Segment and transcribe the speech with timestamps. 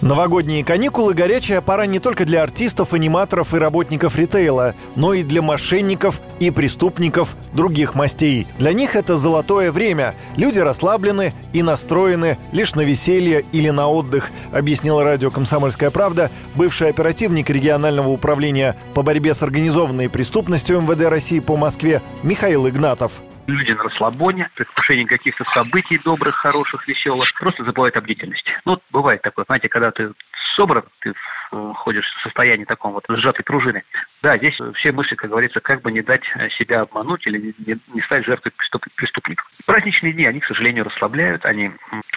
[0.00, 5.42] Новогодние каникулы– горячая пора не только для артистов, аниматоров и работников ритейла, но и для
[5.42, 8.46] мошенников и преступников других мастей.
[8.58, 10.14] Для них это золотое время.
[10.36, 16.88] Люди расслаблены и настроены лишь на веселье или на отдых, объяснила радио «Комсомольская правда» бывший
[16.88, 23.72] оперативник регионального управления по борьбе с организованной преступностью МВД России по Москве Михаил Игнатов люди
[23.72, 28.52] на расслабоне, предвкушении каких-то событий добрых, хороших, веселых, просто забывают о бдительности.
[28.64, 30.12] Ну, вот бывает такое, знаете, когда ты
[30.56, 31.14] собран, ты
[31.50, 33.82] ходишь в состоянии таком вот сжатой пружины.
[34.22, 36.22] Да, здесь все мысли, как говорится, как бы не дать
[36.58, 39.46] себя обмануть или не, не стать жертвой преступ, преступников.
[39.66, 41.72] Праздничные дни, они, к сожалению, расслабляют, они,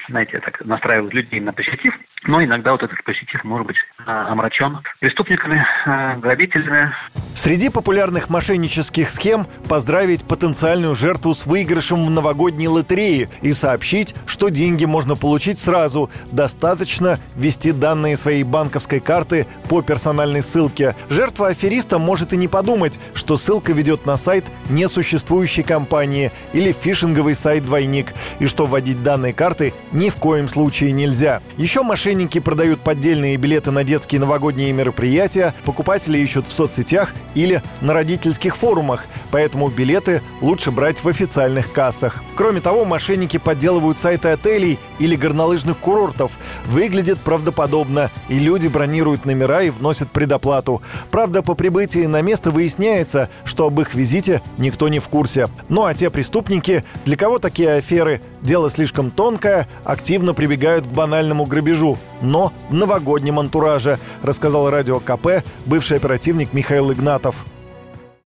[0.09, 1.95] знаете, так настраивают людей на позитив,
[2.27, 6.93] но иногда вот этот позитив может быть а, омрачен преступниками, а, грабителями.
[7.35, 14.49] Среди популярных мошеннических схем поздравить потенциальную жертву с выигрышем в новогодней лотерее и сообщить, что
[14.49, 16.09] деньги можно получить сразу.
[16.31, 20.95] Достаточно ввести данные своей банковской карты по персональной ссылке.
[21.09, 27.35] Жертва афериста может и не подумать, что ссылка ведет на сайт несуществующей компании или фишинговый
[27.35, 31.41] сайт-двойник, и что вводить данные карты ни в коем случае нельзя.
[31.57, 37.93] Еще мошенники продают поддельные билеты на детские новогодние мероприятия, покупатели ищут в соцсетях или на
[37.93, 42.23] родительских форумах, поэтому билеты лучше брать в официальных кассах.
[42.35, 46.33] Кроме того, мошенники подделывают сайты отелей или горнолыжных курортов.
[46.67, 50.81] Выглядит правдоподобно, и люди бронируют номера и вносят предоплату.
[51.11, 55.47] Правда, по прибытии на место выясняется, что об их визите никто не в курсе.
[55.69, 61.45] Ну а те преступники, для кого такие аферы дело слишком тонкое, активно прибегают к банальному
[61.45, 67.45] грабежу, но новогоднем антураже, рассказал радио КП бывший оперативник Михаил Игнатов.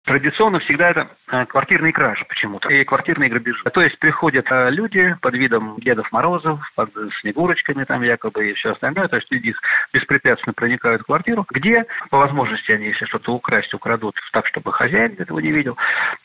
[0.04, 1.08] Традиционно всегда это
[1.48, 3.62] квартирные кражи почему-то и квартирные грабежи.
[3.72, 6.90] То есть приходят э, люди под видом Дедов Морозов, под
[7.20, 9.08] снегурочками там якобы и все остальное.
[9.08, 9.54] То есть люди
[9.92, 15.14] беспрепятственно проникают в квартиру, где по возможности они, если что-то украсть, украдут так, чтобы хозяин
[15.18, 15.76] этого не видел.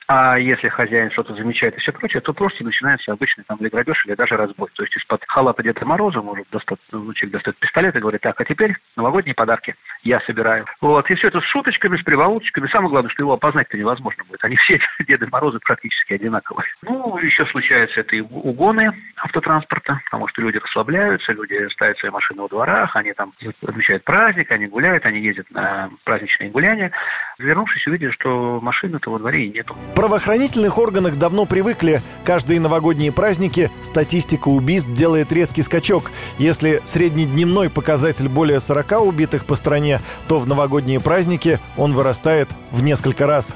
[0.07, 4.05] А если хозяин что-то замечает и все прочее, то просто начинается обычный там или грабеж,
[4.05, 4.69] или даже разбой.
[4.73, 8.39] То есть из-под халата Деда Мороза может достать, ну, человек достает пистолет и говорит, так,
[8.39, 10.65] а теперь новогодние подарки я собираю.
[10.81, 11.09] Вот.
[11.09, 12.67] И все это с шуточками, с приволочками.
[12.67, 14.43] Самое главное, что его опознать это невозможно будет.
[14.43, 16.67] Они все Деды Морозы практически одинаковые.
[16.81, 22.41] Ну, еще случаются это и угоны автотранспорта, потому что люди расслабляются, люди ставят свои машины
[22.41, 26.91] во дворах, они там отмечают праздник, они гуляют, они ездят на праздничные гуляния.
[27.39, 29.75] Вернувшись, увидели, что машины-то во дворе и нету.
[29.91, 32.01] В правоохранительных органах давно привыкли.
[32.25, 36.11] Каждые новогодние праздники статистика убийств делает резкий скачок.
[36.37, 42.83] Если среднедневной показатель более 40 убитых по стране, то в новогодние праздники он вырастает в
[42.83, 43.55] несколько раз.